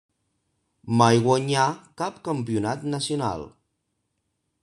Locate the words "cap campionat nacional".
2.03-3.47